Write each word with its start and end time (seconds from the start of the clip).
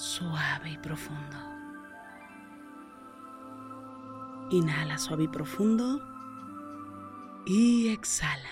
suave 0.00 0.70
y 0.70 0.78
profundo. 0.78 1.36
Inhala 4.50 4.96
suave 4.96 5.24
y 5.24 5.28
profundo. 5.28 6.00
Y 7.44 7.90
exhala. 7.90 8.48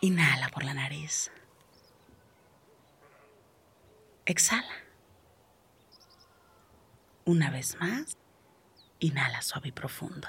Inhala 0.00 0.48
por 0.48 0.64
la 0.64 0.74
nariz. 0.74 1.30
Exhala. 4.26 4.66
Una 7.24 7.50
vez 7.50 7.78
más, 7.78 8.18
inhala 8.98 9.40
suave 9.42 9.68
y 9.68 9.72
profundo. 9.72 10.28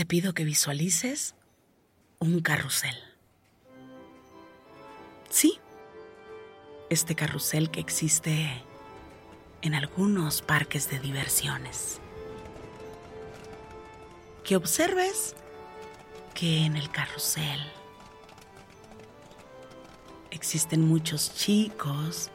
Te 0.00 0.06
pido 0.06 0.32
que 0.32 0.44
visualices 0.44 1.34
un 2.20 2.40
carrusel. 2.40 2.96
Sí, 5.28 5.60
este 6.88 7.14
carrusel 7.14 7.70
que 7.70 7.80
existe 7.80 8.64
en 9.60 9.74
algunos 9.74 10.40
parques 10.40 10.88
de 10.88 11.00
diversiones. 11.00 12.00
Que 14.42 14.56
observes 14.56 15.36
que 16.32 16.64
en 16.64 16.78
el 16.78 16.90
carrusel 16.90 17.60
existen 20.30 20.80
muchos 20.80 21.34
chicos 21.34 22.30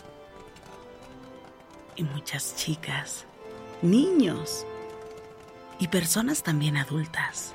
y 1.96 2.04
muchas 2.04 2.56
chicas, 2.58 3.26
niños 3.82 4.68
y 5.80 5.88
personas 5.88 6.44
también 6.44 6.78
adultas 6.78 7.54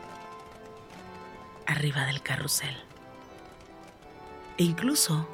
arriba 1.67 2.05
del 2.07 2.23
carrusel. 2.23 2.77
E 4.59 4.65
incluso 4.65 5.27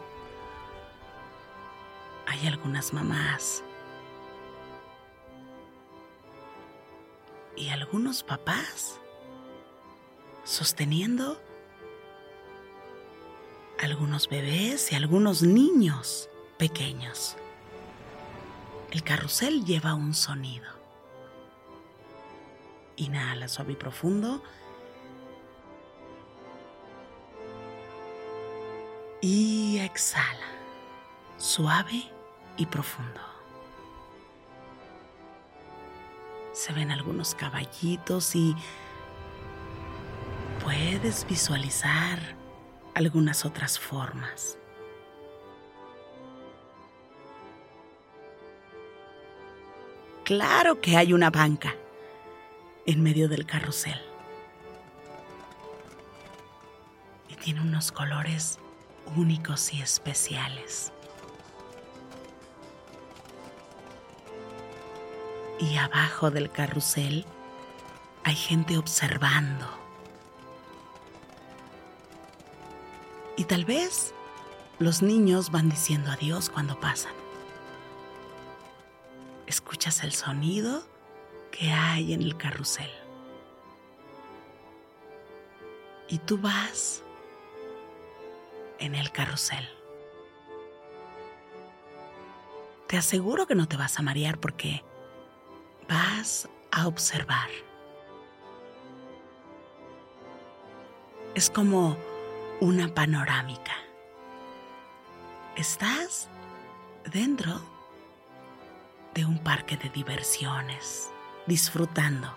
hay 2.27 2.47
algunas 2.47 2.93
mamás 2.93 3.63
y 7.57 7.69
algunos 7.69 8.23
papás 8.23 9.01
sosteniendo 10.45 11.41
algunos 13.79 14.29
bebés 14.29 14.93
y 14.93 14.95
algunos 14.95 15.43
niños 15.43 16.29
pequeños. 16.59 17.37
El 18.91 19.03
carrusel 19.03 19.65
lleva 19.65 19.95
un 19.95 20.15
sonido. 20.15 20.76
Inhala 22.97 23.49
suave 23.49 23.73
y 23.73 23.77
profundo. 23.77 24.43
Y 29.21 29.79
exhala, 29.79 30.47
suave 31.37 32.11
y 32.57 32.67
profundo. 32.67 33.21
Se 36.53 36.73
ven 36.73 36.91
algunos 36.91 37.35
caballitos 37.35 38.35
y 38.35 38.57
puedes 40.65 41.27
visualizar 41.27 42.19
algunas 42.95 43.45
otras 43.45 43.79
formas. 43.79 44.59
Claro 50.25 50.81
que 50.81 50.97
hay 50.97 51.13
una 51.13 51.31
banca 51.31 51.75
en 52.87 53.03
medio 53.03 53.29
del 53.29 53.45
carrusel. 53.47 54.01
Y 57.29 57.35
tiene 57.35 57.61
unos 57.61 57.91
colores 57.93 58.59
únicos 59.17 59.73
y 59.73 59.83
especiales. 59.83 60.93
Y 65.59 65.77
abajo 65.77 66.31
del 66.31 66.51
carrusel 66.51 67.25
hay 68.25 68.37
gente 68.37 68.79
observando. 68.79 69.67
Y 73.37 73.45
tal 73.45 73.65
vez 73.65 74.15
los 74.79 75.03
niños 75.03 75.51
van 75.51 75.69
diciendo 75.69 76.11
adiós 76.11 76.51
cuando 76.51 76.79
pasan. 76.79 77.13
Escuchas 79.47 80.03
el 80.05 80.13
sonido 80.13 80.96
que 81.57 81.73
hay 81.73 82.13
en 82.13 82.21
el 82.21 82.37
carrusel. 82.37 82.91
Y 86.09 86.19
tú 86.19 86.37
vas 86.37 87.03
en 88.79 88.95
el 88.95 89.11
carrusel. 89.11 89.67
Te 92.87 92.99
aseguro 92.99 93.47
que 93.47 93.55
no 93.55 93.67
te 93.67 93.77
vas 93.77 93.99
a 93.99 94.03
marear 94.03 94.39
porque 94.39 94.85
vas 95.89 96.47
a 96.71 96.87
observar. 96.87 97.49
Es 101.35 101.49
como 101.49 101.97
una 102.61 102.95
panorámica. 102.95 103.73
Estás 105.57 106.29
dentro 107.11 107.61
de 109.15 109.25
un 109.25 109.39
parque 109.39 109.79
de 109.79 109.89
diversiones, 109.89 111.11
disfrutando. 111.47 112.33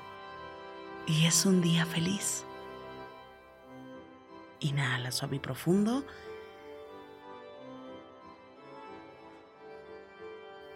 Y 1.05 1.25
es 1.25 1.45
un 1.45 1.61
día 1.61 1.85
feliz. 1.85 2.45
Inhala 4.59 5.11
suave 5.11 5.37
y 5.37 5.39
profundo. 5.39 6.03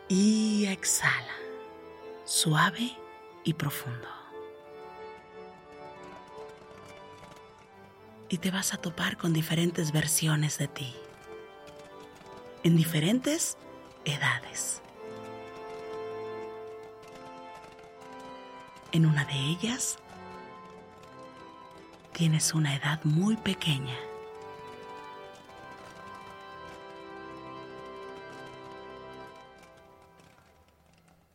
Y 0.08 0.66
exhala, 0.68 1.34
suave 2.26 2.96
y 3.44 3.54
profundo. 3.54 4.08
Y 8.30 8.38
te 8.38 8.52
vas 8.52 8.74
a 8.74 8.78
topar 8.78 9.18
con 9.18 9.34
diferentes 9.34 9.92
versiones 9.92 10.58
de 10.58 10.68
ti, 10.68 10.94
en 12.64 12.76
diferentes 12.76 13.58
edades. 14.06 14.82
En 18.94 19.08
una 19.08 19.26
de 19.26 19.34
ellas 19.34 19.98
tienes 22.12 22.54
una 22.54 22.76
edad 22.76 23.04
muy 23.04 23.36
pequeña. 23.36 23.98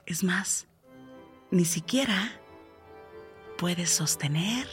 Es 0.07 0.23
más, 0.23 0.69
ni 1.51 1.65
siquiera 1.65 2.31
puedes 3.59 3.91
sostener 3.91 4.69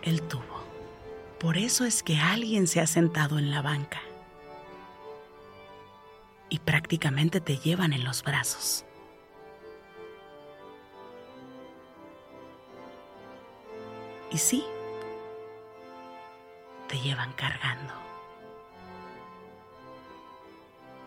el 0.00 0.22
tubo. 0.22 0.42
Por 1.38 1.58
eso 1.58 1.84
es 1.84 2.02
que 2.02 2.16
alguien 2.16 2.66
se 2.66 2.80
ha 2.80 2.86
sentado 2.86 3.38
en 3.38 3.50
la 3.50 3.60
banca 3.60 4.00
y 6.52 6.58
prácticamente 6.58 7.40
te 7.40 7.56
llevan 7.56 7.94
en 7.94 8.04
los 8.04 8.22
brazos. 8.22 8.84
Y 14.30 14.36
sí, 14.36 14.62
te 16.88 17.00
llevan 17.00 17.32
cargando. 17.32 17.94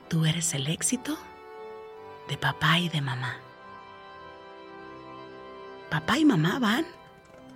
Tú 0.09 0.25
eres 0.25 0.51
el 0.55 0.65
éxito 0.65 1.15
de 2.27 2.39
papá 2.39 2.79
y 2.79 2.89
de 2.89 3.01
mamá. 3.01 3.37
Papá 5.91 6.17
y 6.17 6.25
mamá 6.25 6.57
van 6.57 6.87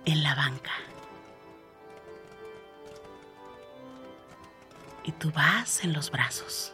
en 0.04 0.22
la 0.22 0.36
banca. 0.36 0.74
Y 5.02 5.10
tú 5.10 5.32
vas 5.32 5.82
en 5.82 5.92
los 5.92 6.12
brazos. 6.12 6.72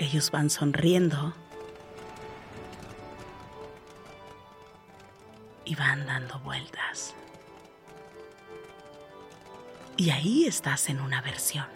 Ellos 0.00 0.30
van 0.30 0.48
sonriendo 0.48 1.34
y 5.66 5.74
van 5.74 6.06
dando 6.06 6.38
vueltas. 6.38 7.14
Y 9.98 10.08
ahí 10.08 10.46
estás 10.46 10.88
en 10.88 11.02
una 11.02 11.20
versión. 11.20 11.66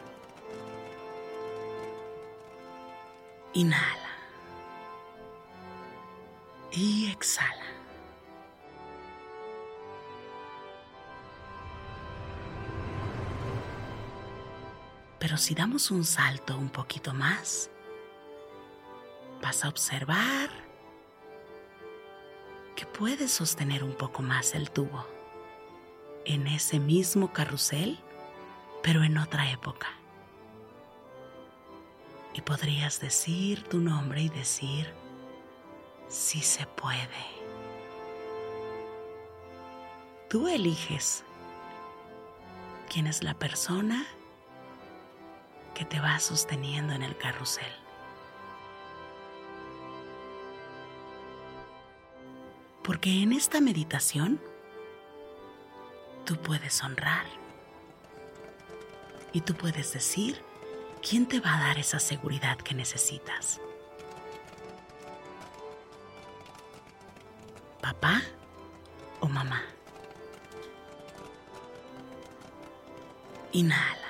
Inhala. 3.52 4.08
Y 6.72 7.10
exhala. 7.10 7.62
Pero 15.18 15.36
si 15.36 15.54
damos 15.54 15.90
un 15.90 16.06
salto 16.06 16.56
un 16.56 16.70
poquito 16.70 17.12
más, 17.12 17.68
vas 19.44 19.62
a 19.62 19.68
observar 19.68 20.48
que 22.74 22.86
puedes 22.86 23.30
sostener 23.30 23.84
un 23.84 23.92
poco 23.92 24.22
más 24.22 24.54
el 24.54 24.70
tubo 24.70 25.06
en 26.24 26.46
ese 26.46 26.78
mismo 26.80 27.30
carrusel, 27.30 27.98
pero 28.82 29.04
en 29.04 29.18
otra 29.18 29.50
época. 29.50 29.88
Y 32.32 32.40
podrías 32.40 33.00
decir 33.00 33.62
tu 33.64 33.80
nombre 33.80 34.22
y 34.22 34.28
decir, 34.30 34.90
si 36.08 36.40
se 36.40 36.64
puede. 36.66 37.26
Tú 40.30 40.48
eliges 40.48 41.22
quién 42.90 43.06
es 43.06 43.22
la 43.22 43.34
persona 43.34 44.06
que 45.74 45.84
te 45.84 46.00
va 46.00 46.18
sosteniendo 46.18 46.94
en 46.94 47.02
el 47.02 47.14
carrusel. 47.18 47.83
Porque 52.84 53.22
en 53.22 53.32
esta 53.32 53.62
meditación 53.62 54.38
tú 56.26 56.36
puedes 56.36 56.82
honrar 56.84 57.24
y 59.32 59.40
tú 59.40 59.54
puedes 59.54 59.94
decir 59.94 60.42
quién 61.00 61.26
te 61.26 61.40
va 61.40 61.56
a 61.56 61.60
dar 61.60 61.78
esa 61.78 61.98
seguridad 61.98 62.58
que 62.58 62.74
necesitas. 62.74 63.58
¿Papá 67.80 68.20
o 69.20 69.28
mamá? 69.28 69.62
Inhala. 73.52 74.08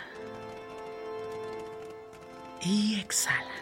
Y 2.61 2.99
exhala. 2.99 3.53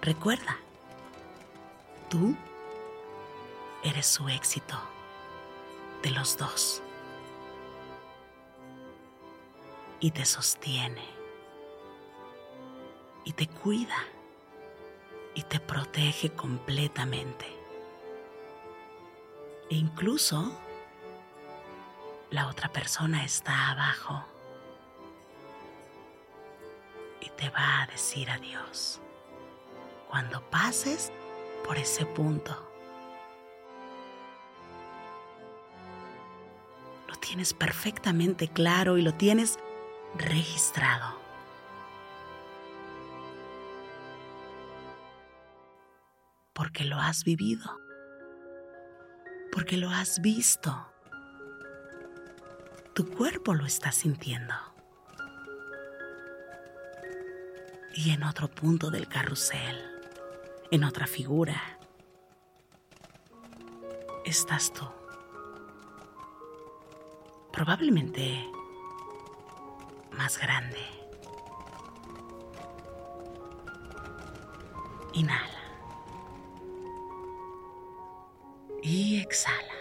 Recuerda 0.00 0.56
Tú 2.10 2.34
eres 3.84 4.04
su 4.04 4.28
éxito 4.28 4.76
de 6.02 6.10
los 6.10 6.36
dos. 6.36 6.82
Y 10.00 10.10
te 10.10 10.24
sostiene. 10.24 11.04
Y 13.24 13.32
te 13.32 13.46
cuida. 13.46 13.96
Y 15.36 15.44
te 15.44 15.60
protege 15.60 16.30
completamente. 16.30 17.46
E 19.70 19.76
incluso 19.76 20.52
la 22.30 22.48
otra 22.48 22.72
persona 22.72 23.24
está 23.24 23.70
abajo 23.70 24.24
y 27.20 27.28
te 27.30 27.50
va 27.50 27.82
a 27.82 27.86
decir 27.86 28.28
adiós. 28.30 29.00
Cuando 30.08 30.40
pases 30.50 31.12
por 31.64 31.78
ese 31.78 32.06
punto. 32.06 32.66
Lo 37.08 37.16
tienes 37.16 37.54
perfectamente 37.54 38.48
claro 38.48 38.98
y 38.98 39.02
lo 39.02 39.14
tienes 39.14 39.58
registrado. 40.16 41.18
Porque 46.52 46.84
lo 46.84 46.98
has 46.98 47.24
vivido. 47.24 47.78
Porque 49.52 49.76
lo 49.76 49.90
has 49.90 50.20
visto. 50.20 50.86
Tu 52.94 53.08
cuerpo 53.10 53.54
lo 53.54 53.66
está 53.66 53.92
sintiendo. 53.92 54.54
Y 57.94 58.10
en 58.10 58.22
otro 58.22 58.48
punto 58.48 58.90
del 58.90 59.08
carrusel 59.08 59.89
en 60.70 60.84
otra 60.84 61.06
figura. 61.06 61.60
Estás 64.24 64.72
tú. 64.72 64.84
Probablemente 67.52 68.48
más 70.12 70.38
grande. 70.38 70.78
Inhala. 75.12 75.58
Y 78.82 79.20
exhala. 79.20 79.74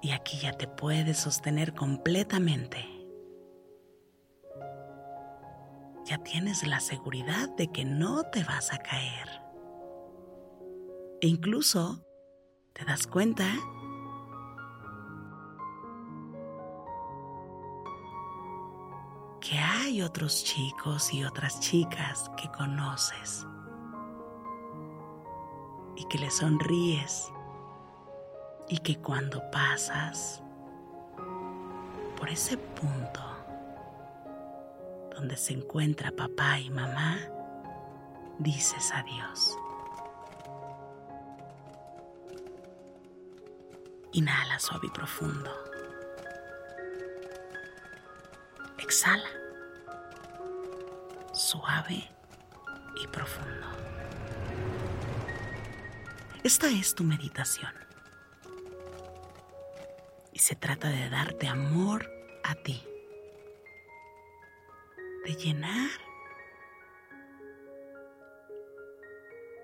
Y 0.00 0.12
aquí 0.12 0.38
ya 0.38 0.52
te 0.52 0.66
puedes 0.66 1.18
sostener 1.18 1.74
completamente 1.74 2.95
tienes 6.18 6.66
la 6.66 6.80
seguridad 6.80 7.48
de 7.56 7.68
que 7.68 7.84
no 7.84 8.24
te 8.24 8.44
vas 8.44 8.72
a 8.72 8.78
caer. 8.78 9.42
E 11.20 11.26
incluso 11.26 12.04
te 12.72 12.84
das 12.84 13.06
cuenta 13.06 13.46
que 19.40 19.58
hay 19.58 20.02
otros 20.02 20.44
chicos 20.44 21.14
y 21.14 21.24
otras 21.24 21.60
chicas 21.60 22.30
que 22.36 22.50
conoces 22.50 23.46
y 25.96 26.04
que 26.08 26.18
le 26.18 26.30
sonríes 26.30 27.32
y 28.68 28.78
que 28.78 29.00
cuando 29.00 29.42
pasas 29.50 30.42
por 32.18 32.28
ese 32.28 32.58
punto 32.58 33.35
donde 35.16 35.38
se 35.38 35.54
encuentra 35.54 36.12
papá 36.12 36.60
y 36.60 36.68
mamá, 36.68 37.18
dices 38.38 38.92
adiós. 38.92 39.56
Inhala 44.12 44.58
suave 44.58 44.88
y 44.88 44.90
profundo. 44.90 45.50
Exhala. 48.78 49.28
Suave 51.32 52.10
y 53.02 53.06
profundo. 53.08 53.66
Esta 56.44 56.68
es 56.68 56.94
tu 56.94 57.04
meditación. 57.04 57.72
Y 60.32 60.38
se 60.38 60.54
trata 60.56 60.88
de 60.88 61.08
darte 61.08 61.48
amor 61.48 62.10
a 62.44 62.54
ti. 62.54 62.86
De 65.26 65.34
llenar 65.34 65.90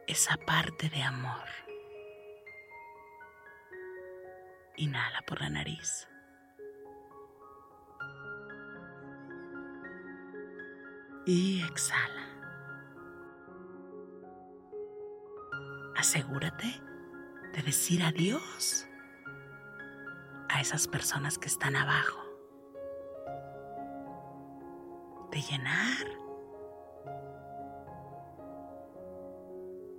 esa 0.09 0.37
parte 0.39 0.89
de 0.89 1.01
amor. 1.05 1.47
Inhala 4.77 5.23
por 5.25 5.41
la 5.41 5.51
nariz. 5.51 6.09
Y 11.27 11.63
exhala. 11.63 12.27
Asegúrate 15.95 16.83
de 17.53 17.63
decir 17.63 18.03
adiós 18.03 18.89
a 20.49 20.61
esas 20.61 20.89
personas 20.89 21.39
que 21.39 21.47
están 21.47 21.77
abajo. 21.77 22.22
De 25.33 25.41
llenar 25.41 26.07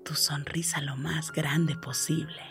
tu 0.05 0.13
sonrisa 0.13 0.79
lo 0.81 0.95
más 0.95 1.31
grande 1.31 1.75
posible. 1.75 2.43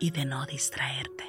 Y 0.00 0.10
de 0.10 0.24
no 0.24 0.46
distraerte. 0.46 1.24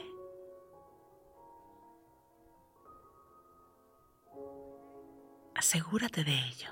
Asegúrate 5.56 6.24
de 6.24 6.34
ello. 6.34 6.70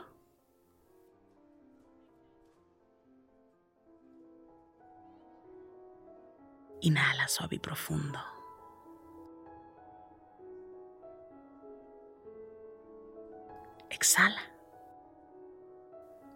Inhala 6.80 7.28
suave 7.28 7.58
y 7.58 7.60
profundo. 7.60 8.41
Exhala. 13.92 14.42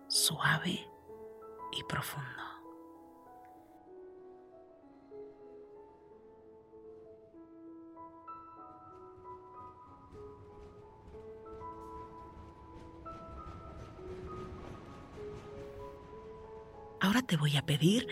Suave 0.08 0.88
y 1.72 1.84
profundo. 1.88 2.30
Ahora 17.00 17.22
te 17.22 17.38
voy 17.38 17.56
a 17.56 17.66
pedir 17.66 18.08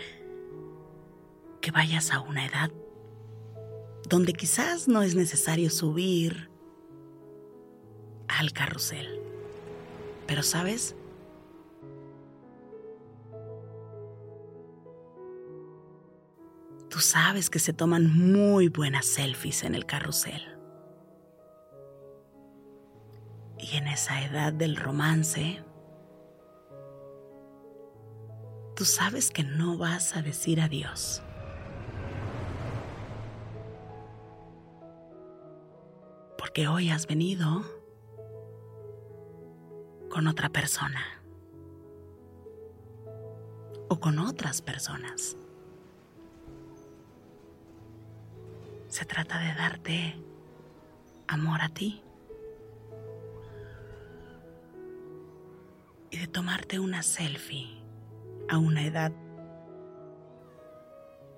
que 1.60 1.70
vayas 1.70 2.12
a 2.12 2.20
una 2.20 2.46
edad 2.46 2.70
donde 4.08 4.32
quizás 4.32 4.88
no 4.88 5.02
es 5.02 5.14
necesario 5.14 5.70
subir 5.70 6.50
al 8.28 8.52
carrusel. 8.52 9.23
Pero 10.26 10.42
sabes, 10.42 10.96
tú 16.88 17.00
sabes 17.00 17.50
que 17.50 17.58
se 17.58 17.72
toman 17.72 18.16
muy 18.16 18.68
buenas 18.68 19.06
selfies 19.06 19.64
en 19.64 19.74
el 19.74 19.84
carrusel. 19.84 20.42
Y 23.58 23.76
en 23.76 23.88
esa 23.88 24.22
edad 24.22 24.52
del 24.52 24.76
romance, 24.76 25.62
tú 28.76 28.84
sabes 28.84 29.30
que 29.30 29.42
no 29.42 29.76
vas 29.76 30.16
a 30.16 30.22
decir 30.22 30.60
adiós. 30.60 31.22
Porque 36.38 36.68
hoy 36.68 36.90
has 36.90 37.06
venido 37.06 37.64
con 40.14 40.28
otra 40.28 40.48
persona 40.48 41.00
o 43.88 43.98
con 43.98 44.20
otras 44.20 44.62
personas. 44.62 45.36
Se 48.86 49.04
trata 49.04 49.40
de 49.40 49.54
darte 49.54 50.14
amor 51.26 51.62
a 51.62 51.68
ti 51.68 52.00
y 56.12 56.18
de 56.18 56.28
tomarte 56.28 56.78
una 56.78 57.02
selfie 57.02 57.82
a 58.48 58.58
una 58.58 58.84
edad 58.84 59.10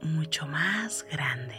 mucho 0.02 0.46
más 0.46 1.06
grande, 1.10 1.56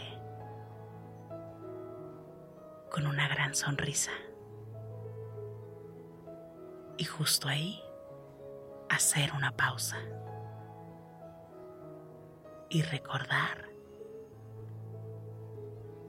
con 2.92 3.08
una 3.08 3.26
gran 3.26 3.56
sonrisa. 3.56 4.12
Y 6.98 7.04
justo 7.04 7.48
ahí, 7.48 7.80
hacer 8.90 9.32
una 9.32 9.56
pausa 9.56 9.98
y 12.68 12.82
recordar 12.82 13.68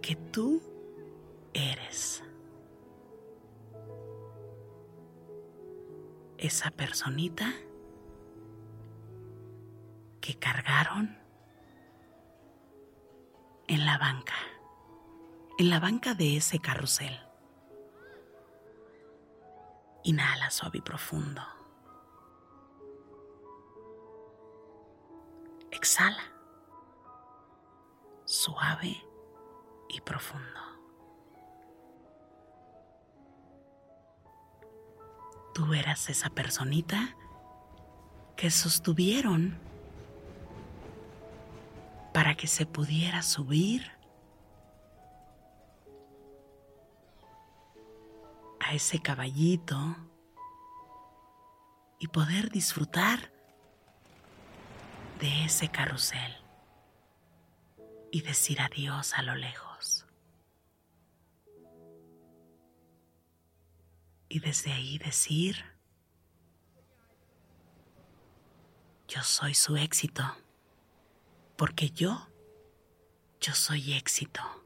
que 0.02 0.16
tú 0.16 0.62
eres 1.54 2.24
esa 6.38 6.72
personita 6.72 7.54
que 10.22 10.40
cargaron 10.40 11.18
en 13.68 13.86
la 13.86 13.98
banca, 13.98 14.36
en 15.60 15.70
la 15.70 15.80
banca 15.80 16.16
de 16.16 16.38
ese 16.38 16.60
carrusel. 16.60 17.29
Inhala 20.04 20.50
suave 20.50 20.80
y 20.80 20.82
profundo. 20.82 21.42
Exhala. 25.72 26.24
Suave 28.26 29.06
y 29.90 30.02
profundo. 30.02 30.60
Tú 35.54 35.74
eras 35.74 36.10
esa 36.10 36.30
personita 36.30 37.16
que 38.36 38.50
sostuvieron 38.50 39.60
para 42.14 42.36
que 42.36 42.48
se 42.48 42.66
pudiera 42.66 43.22
subir 43.22 43.99
ese 48.74 49.00
caballito 49.00 49.96
y 52.00 52.08
poder 52.08 52.50
disfrutar 52.50 53.32
de 55.20 55.46
ese 55.46 55.70
carrusel 55.70 56.36
y 58.12 58.22
decir 58.22 58.62
adiós 58.62 59.14
a 59.14 59.22
lo 59.22 59.36
lejos. 59.36 60.06
Y 64.30 64.40
desde 64.40 64.72
ahí 64.72 64.98
decir, 65.00 65.66
yo 69.08 69.24
soy 69.24 69.56
su 69.56 69.76
éxito 69.76 70.24
porque 71.58 71.90
yo, 71.90 72.30
yo 73.42 73.54
soy 73.54 73.94
éxito. 73.94 74.59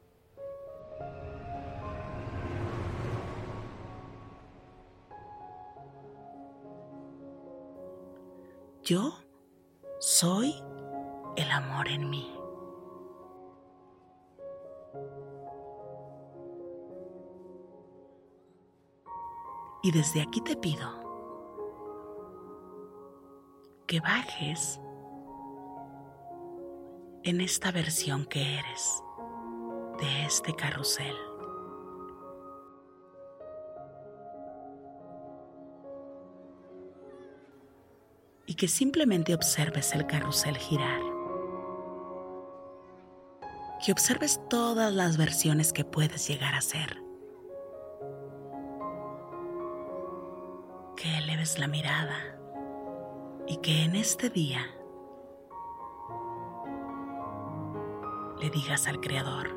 Yo 8.84 9.14
soy 9.98 10.62
el 11.36 11.50
amor 11.50 11.88
en 11.88 12.10
mí. 12.10 12.30
Y 19.82 19.90
desde 19.90 20.20
aquí 20.20 20.42
te 20.42 20.54
pido 20.54 20.90
que 23.86 24.00
bajes 24.00 24.78
en 27.22 27.40
esta 27.40 27.72
versión 27.72 28.26
que 28.26 28.58
eres 28.58 29.02
de 29.98 30.26
este 30.26 30.54
carrusel. 30.54 31.33
Y 38.46 38.54
que 38.54 38.68
simplemente 38.68 39.34
observes 39.34 39.94
el 39.94 40.06
carrusel 40.06 40.56
girar. 40.56 41.00
Que 43.84 43.92
observes 43.92 44.40
todas 44.48 44.92
las 44.92 45.16
versiones 45.16 45.72
que 45.72 45.84
puedes 45.84 46.28
llegar 46.28 46.54
a 46.54 46.60
ser. 46.60 47.04
que 51.04 51.18
eleves 51.18 51.58
la 51.58 51.66
mirada 51.66 52.38
y 53.46 53.58
que 53.58 53.82
en 53.82 53.94
este 53.94 54.30
día 54.30 54.64
le 58.40 58.48
digas 58.48 58.86
al 58.86 59.00
Creador, 59.00 59.54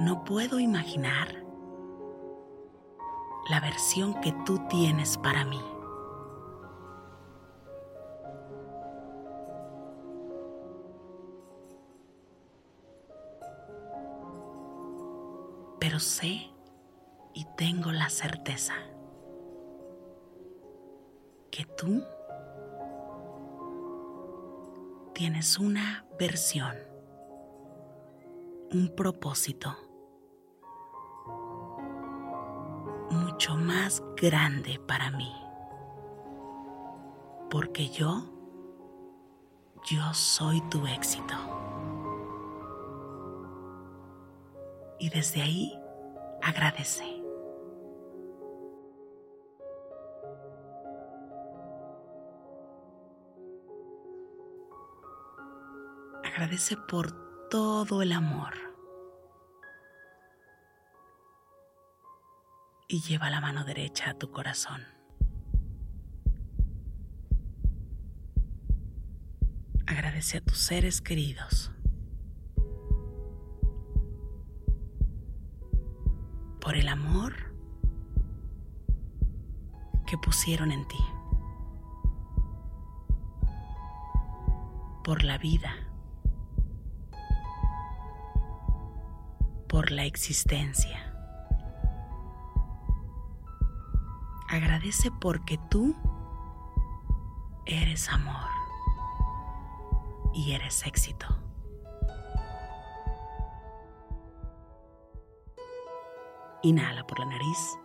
no 0.00 0.24
puedo 0.24 0.58
imaginar 0.58 1.44
la 3.48 3.60
versión 3.60 4.20
que 4.20 4.32
tú 4.44 4.60
tienes 4.68 5.16
para 5.18 5.44
mí. 5.44 5.62
Sé 15.98 16.50
y 17.34 17.44
tengo 17.56 17.90
la 17.90 18.08
certeza 18.08 18.74
que 21.50 21.64
tú 21.64 22.04
tienes 25.12 25.58
una 25.58 26.06
versión, 26.18 26.76
un 28.72 28.94
propósito 28.94 29.76
mucho 33.10 33.56
más 33.56 34.02
grande 34.16 34.80
para 34.86 35.10
mí. 35.10 35.32
Porque 37.50 37.88
yo, 37.88 38.22
yo 39.84 40.14
soy 40.14 40.60
tu 40.70 40.86
éxito. 40.86 41.34
Y 45.00 45.10
desde 45.10 45.42
ahí 45.42 45.77
agradece. 46.42 47.04
Agradece 56.24 56.76
por 56.76 57.48
todo 57.48 58.02
el 58.02 58.12
amor. 58.12 58.54
Y 62.86 63.02
lleva 63.02 63.28
la 63.28 63.40
mano 63.40 63.64
derecha 63.64 64.10
a 64.10 64.14
tu 64.14 64.30
corazón. 64.30 64.82
Agradece 69.86 70.38
a 70.38 70.40
tus 70.40 70.58
seres 70.58 71.00
queridos 71.00 71.72
por 76.68 76.76
el 76.76 76.88
amor 76.88 77.32
que 80.06 80.18
pusieron 80.18 80.70
en 80.70 80.86
ti, 80.86 81.02
por 85.02 85.24
la 85.24 85.38
vida 85.38 85.72
por 89.66 89.90
la 89.90 90.04
existencia. 90.04 91.10
Agradece 94.50 95.10
porque 95.10 95.58
tú 95.70 95.96
eres 97.64 98.10
amor 98.10 98.50
y 100.34 100.52
eres 100.52 100.86
éxito. 100.86 101.37
Inhala 106.62 107.06
por 107.06 107.18
la 107.20 107.26
nariz 107.26 107.78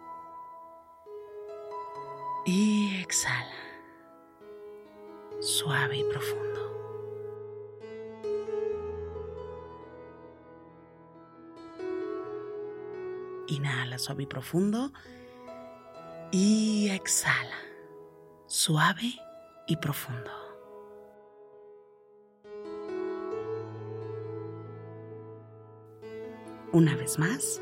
y 2.45 3.01
exhala, 3.01 3.55
suave 5.39 5.97
y 5.97 6.03
profundo. 6.03 6.53
Inhala 13.47 13.97
suave 13.99 14.23
y 14.23 14.25
profundo. 14.25 14.91
Y 16.31 16.89
exhala 16.89 17.55
suave 18.47 19.13
y 19.67 19.77
profundo. 19.77 20.31
Una 26.71 26.95
vez 26.95 27.19
más, 27.19 27.61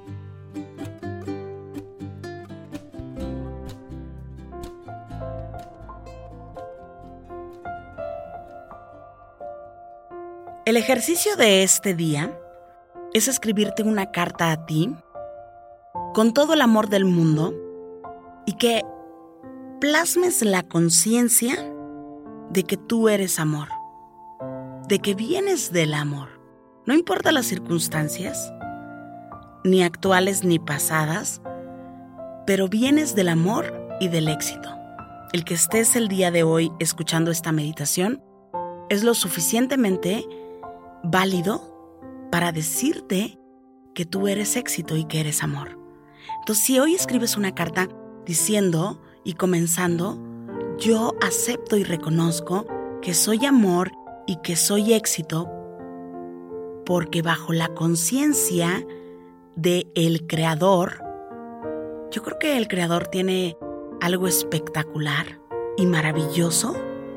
El 10.71 10.77
ejercicio 10.77 11.35
de 11.35 11.63
este 11.63 11.93
día 11.93 12.33
es 13.13 13.27
escribirte 13.27 13.83
una 13.83 14.13
carta 14.13 14.53
a 14.53 14.65
ti 14.65 14.95
con 16.13 16.33
todo 16.33 16.53
el 16.53 16.61
amor 16.61 16.87
del 16.87 17.03
mundo 17.03 17.53
y 18.45 18.53
que 18.53 18.81
plasmes 19.81 20.41
la 20.43 20.63
conciencia 20.63 21.57
de 22.51 22.63
que 22.63 22.77
tú 22.77 23.09
eres 23.09 23.37
amor, 23.37 23.67
de 24.87 24.99
que 24.99 25.13
vienes 25.13 25.73
del 25.73 25.93
amor. 25.93 26.29
No 26.85 26.93
importa 26.93 27.33
las 27.33 27.47
circunstancias, 27.47 28.53
ni 29.65 29.83
actuales 29.83 30.45
ni 30.45 30.57
pasadas, 30.57 31.41
pero 32.47 32.69
vienes 32.69 33.13
del 33.13 33.27
amor 33.27 33.73
y 33.99 34.07
del 34.07 34.29
éxito. 34.29 34.69
El 35.33 35.43
que 35.43 35.55
estés 35.55 35.97
el 35.97 36.07
día 36.07 36.31
de 36.31 36.43
hoy 36.43 36.71
escuchando 36.79 37.29
esta 37.29 37.51
meditación 37.51 38.23
es 38.87 39.03
lo 39.03 39.13
suficientemente 39.15 40.25
válido 41.03 42.27
para 42.31 42.51
decirte 42.51 43.39
que 43.93 44.05
tú 44.05 44.27
eres 44.27 44.55
éxito 44.55 44.95
y 44.95 45.05
que 45.05 45.19
eres 45.19 45.43
amor. 45.43 45.77
Entonces, 46.39 46.65
si 46.65 46.79
hoy 46.79 46.95
escribes 46.95 47.37
una 47.37 47.53
carta 47.53 47.87
diciendo 48.25 49.01
y 49.23 49.33
comenzando, 49.33 50.19
yo 50.77 51.13
acepto 51.21 51.77
y 51.77 51.83
reconozco 51.83 52.65
que 53.01 53.13
soy 53.13 53.45
amor 53.45 53.91
y 54.27 54.37
que 54.37 54.55
soy 54.55 54.93
éxito 54.93 55.49
porque 56.85 57.21
bajo 57.21 57.53
la 57.53 57.73
conciencia 57.73 58.85
de 59.55 59.91
el 59.95 60.25
creador, 60.27 61.03
yo 62.11 62.23
creo 62.23 62.39
que 62.39 62.57
el 62.57 62.67
creador 62.67 63.07
tiene 63.07 63.57
algo 64.01 64.27
espectacular 64.27 65.39
y 65.77 65.85
maravilloso 65.85 66.75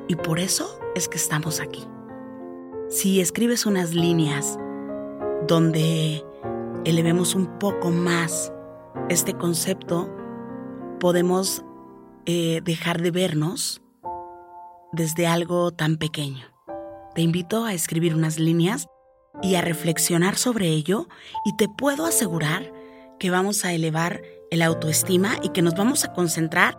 y 0.09 0.17
por 0.17 0.39
eso 0.39 0.79
es 0.95 1.09
que 1.09 1.17
estamos 1.17 1.61
aquí. 1.61 1.87
Si 2.89 3.21
escribes 3.21 3.67
unas 3.67 3.95
líneas 3.95 4.59
donde 5.49 6.23
elevemos 6.85 7.35
un 7.35 7.59
poco 7.59 7.91
más 7.91 8.53
este 9.09 9.35
concepto, 9.35 10.15
podemos 11.01 11.65
eh, 12.27 12.61
dejar 12.63 13.01
de 13.01 13.11
vernos 13.11 13.83
desde 14.93 15.27
algo 15.27 15.73
tan 15.73 15.97
pequeño. 15.97 16.47
Te 17.15 17.23
invito 17.23 17.65
a 17.65 17.73
escribir 17.73 18.15
unas 18.15 18.39
líneas 18.39 18.87
y 19.43 19.55
a 19.55 19.63
reflexionar 19.63 20.37
sobre 20.37 20.69
ello 20.69 21.09
y 21.45 21.57
te 21.57 21.69
puedo 21.69 22.07
asegurar 22.07 22.73
que 23.19 23.31
vamos 23.31 23.65
a 23.65 23.73
elevar 23.73 24.23
el 24.51 24.63
autoestima 24.63 25.37
y 25.43 25.49
que 25.51 25.63
nos 25.63 25.75
vamos 25.75 26.05
a 26.05 26.13
concentrar 26.13 26.79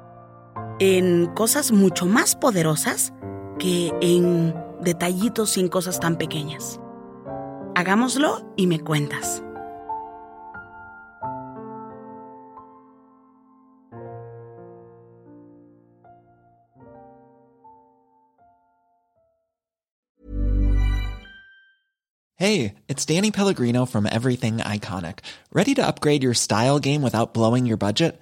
en 0.80 1.28
cosas 1.28 1.72
mucho 1.72 2.06
más 2.06 2.36
poderosas 2.36 3.14
que 3.60 3.94
en 4.02 4.54
detallitos 4.82 5.58
y 5.58 5.62
en 5.62 5.70
cosas 5.70 6.00
tan 6.00 6.18
pequeñas. 6.18 6.80
Hagámoslo 7.76 8.46
y 8.56 8.68
me 8.68 8.80
cuentas. 8.80 9.44
Hey, 22.38 22.76
it's 22.90 23.06
Danny 23.06 23.32
Pellegrino 23.32 23.86
from 23.86 24.06
Everything 24.06 24.58
Iconic. 24.58 25.20
Ready 25.54 25.74
to 25.76 25.88
upgrade 25.88 26.22
your 26.22 26.34
style 26.34 26.80
game 26.80 27.02
without 27.02 27.34
blowing 27.34 27.66
your 27.66 27.78
budget? 27.78 28.22